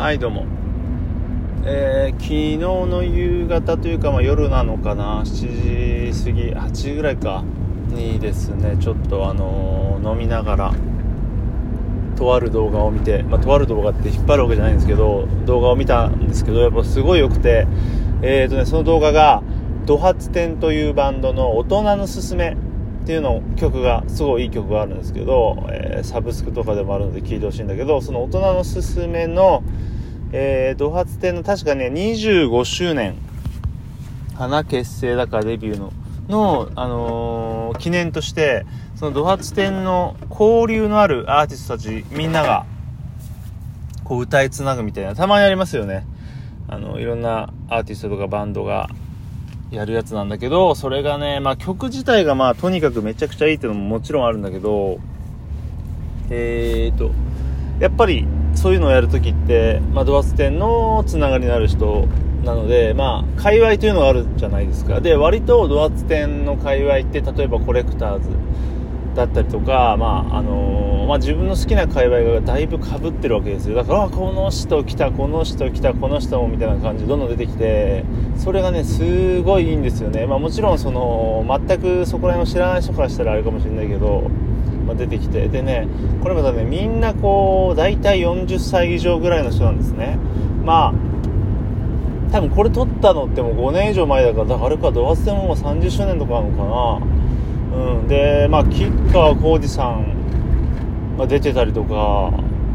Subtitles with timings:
[0.00, 0.46] はいどうも。
[1.62, 5.24] えー、昨日の夕方というか、まあ、夜なのかな。
[5.24, 7.44] 7時過ぎ8時ぐらいか
[7.88, 10.74] にですねちょっとあのー、飲みながら
[12.16, 17.66] とある動画を見て、まあ、とある動画って引っ張るわけじゃないんですけど動画を見たんですけどやっぱすごい良くて
[18.22, 19.42] えーとねその動画が
[19.84, 22.56] 「ド発展」というバンドの「大人のすすめ」
[23.02, 29.62] っていうの曲がすごいいい曲があるんですけど、えー、サブスクとかでもあるので聴いてほしいんだけどその大人のすすめの、
[30.32, 33.16] えー、ド発展の確かね25周年
[34.34, 35.92] 花結成だからデビューの
[36.28, 42.66] の、あのー、記念としてそのド発展の交流のあるアーティストたちみんなが
[44.04, 46.06] こう歌いつなぐみたいなたまにありますよね。
[46.68, 48.88] あのいろんなアーティストとかバンドが
[49.70, 54.98] やるやつなんだけど、それがね、まあ曲自体がまあとにかくめちゃくちゃいいっていうのももちろんあるんだけど、
[56.28, 57.12] えーと、
[57.78, 62.08] やっぱりそういうのをやるときって、まあドアス店のつながりのある人
[62.44, 65.00] なので、まあ界隈というのがあるじゃないですか。
[65.00, 68.28] で、割とドアツ店の界隈って例えばコレクターズ
[69.14, 73.74] だったりとか、まああのー、まあ、自分の好きな界隈がだいぶかぶってるわけですよ。
[73.74, 78.04] だからこの人来たこの人来たこの人もみたいな感じどんどん出てきて
[78.36, 84.30] それがねすごいいいんですよね、まあ、もちろんその全くそこら辺を知らない人からしたらあれかもしれないけど、
[84.86, 85.48] まあ、出てきて。
[85.48, 85.88] でね
[86.22, 90.16] これまたねみんなこう大体40歳以上ぐらいの人なんですね。
[90.64, 90.94] まあ
[92.30, 97.20] 多分これ撮ったのってもう5年以上前だからだからあれかドアステももう30周年とかなのかな。
[97.72, 100.19] うん、で、まあ、吉川晃司さん
[101.18, 102.32] が出てたりとか、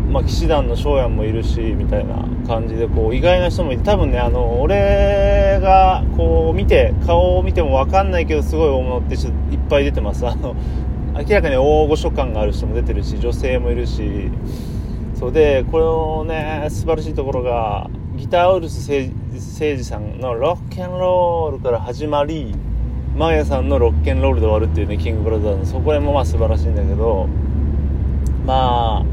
[0.09, 10.27] まあ、騎士団の翔也もいるしみたいな感じでこう意外な人もいて多分ねあの俺がこう見て顔を見ても分かんないけどすごい大物っていっぱい出てます。
[10.27, 10.55] あの
[11.17, 14.29] 明らかに大御所感がある人も出てるし女性もいるし
[15.17, 22.53] そうでこれのね素晴らしいところがギターウルス誠司さんのロックンロールから始まり
[23.15, 27.29] マーヤさんのロッケンロールで終わるっていうねキングブラザーズのそこら辺もまあ素晴らしいんだけど
[28.45, 29.03] まあ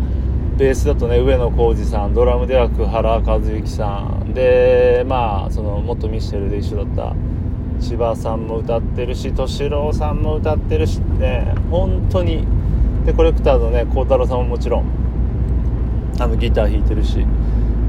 [0.57, 4.35] ベースだとね上野浩二さんドラムでは久原和幸さん。
[4.35, 7.15] でまあその元ミッシェルで一緒だった
[7.81, 12.47] 千葉さんも歌ってるし敏郎さんも歌ってるしね本当に。
[13.05, 14.85] でコレクターのね孝太郎さんももちろん。
[16.21, 17.27] あのギター弾いてるし。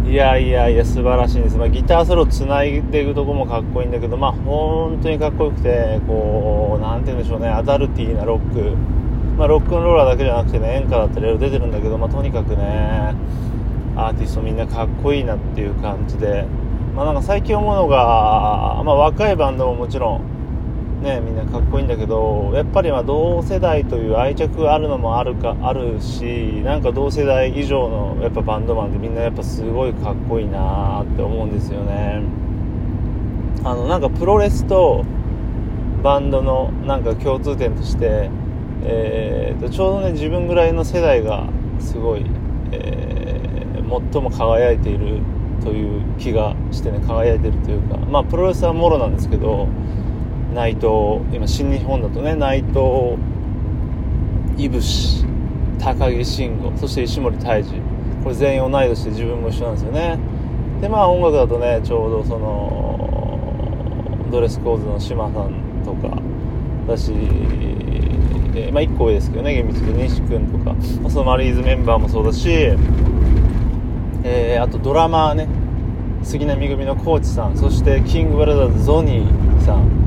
[0.06, 8.76] いやいやいや素晴らしいです、まあ、ギターソロつないでいくとこもかっこいいんだけどまあ本当にかっこよくてこう何て言うんでしょうねアダルティーなロック。
[9.38, 13.16] まあ、ロックンローラーだけじゃなくてね演歌だったりいろいろ出てるんだけど、まあ、とにかくね
[13.96, 16.46] アーティストみんなかっこいいなっていう感じで、
[16.96, 32.22] まあ、なんか最近思うのが、まあ、若いバンドももちろんねみんなかっこいいんだけどやっぱりま同世代という愛着があるのもあるかあるしなんか同世代以上のやっぱバンドマンでみんなやっぱすごいかっこいいなって思うんですよね。
[33.66, 35.06] あのなんかプロレスと
[36.04, 38.30] バンドのなんか共通点として、
[38.86, 41.48] えーと、ちょうどね自分ぐらいの世代が
[41.80, 42.26] すごい、
[42.72, 45.22] えー、最も輝いている
[45.64, 49.68] という気がしてね輝いてるというかまあプロレスはもろなんですけど
[50.54, 50.88] 内藤
[51.32, 53.18] 今新日本だとね内藤
[54.58, 55.26] いぶし
[55.80, 57.72] 高木慎吾そして石森泰治
[58.24, 60.18] これ全員同い年で自分も一緒なんですよね。
[60.80, 66.22] でまあ音楽だとねちょうどそのドレスコーズの島さんとか
[66.88, 67.12] だし、
[68.56, 72.50] えまあ1個上ですけどね厳密に西君とか、まあ、そのマリーズメンバーもそうだし、
[74.24, 75.47] えー、あとドラマーね
[76.24, 80.03] 杉並組のコーチさんそしてキングブラザーズゾニーさん。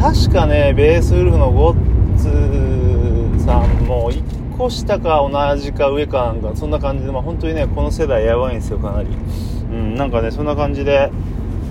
[0.00, 9.08] 確かねベースウルフのゴッツさんも1個下か同じか上かなんかそんな感じで、まあ、本当にねこの世代やばいんですよかなり。
[9.08, 11.10] うんなんかねそんな感じで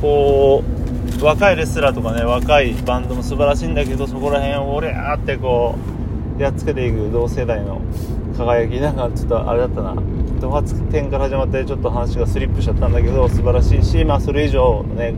[0.02, 0.87] こう
[1.22, 5.75] 若いレスラーとかね若いバンドも素晴らしいんだけどそこら辺を俺やってこ
[6.38, 7.81] うやっつけていく同世代の
[8.38, 9.95] 輝きなんかちょっとあれだったな。
[10.39, 15.16] ド発展から始まってちょっと話がスリップしちゃったんだけど素晴らしいしまあそれ以上ね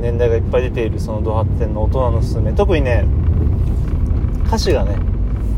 [0.00, 2.52] 年代がいっぱい出ているそのド発展の大人のすすめ。
[2.52, 3.06] 特にね
[4.46, 4.96] 歌詞がね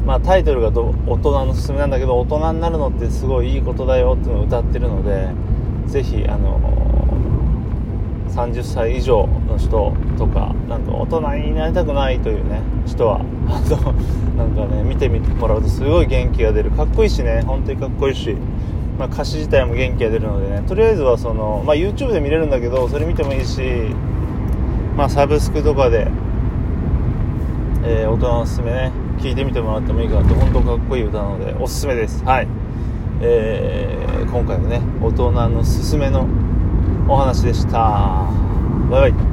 [0.06, 5.30] まあタイトルが大人のすすめなんだけど大人になるのってすごいいいことだよっていうのを歌ってるので
[5.86, 6.60] ぜひあの
[8.32, 13.93] 30歳以上の人とかなんか大人になりたくないというね人はあの
[14.37, 16.70] なんかね見てみてもらうとすごい元気が出る。
[16.70, 18.37] かっこいいしね本当にかっこいいし。
[18.99, 20.62] まあ、歌詞自体も元気が出るのでね。
[20.67, 23.62] とりあえずはその、まあ、YouTube で見れるんだけどそれ見てもいいし
[24.96, 26.06] まあ、サブスクとかで、
[27.82, 32.23] えー、大人のおすすめね聞いてみてもらってもいいかなと本当かっこいい歌なのでおすすめです。
[32.25, 32.49] はい。
[33.23, 34.02] えー
[34.32, 36.26] 今回はね大人のすすめの
[37.08, 38.26] お話でした。
[38.90, 39.31] バイバイ。